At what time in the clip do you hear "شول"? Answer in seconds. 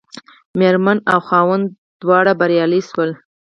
2.89-3.11